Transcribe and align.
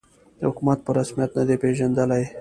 حکومت 0.47 0.79
په 0.85 0.91
رسمیت 0.97 1.31
نه 1.37 1.43
دی 1.47 1.55
پېژندلی 1.63 2.23